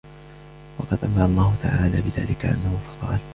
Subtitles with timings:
[0.79, 3.19] وَقَدْ أَنْبَأَ اللَّهُ تَعَالَى بِذَلِكَ عَنْهُ فَقَالَ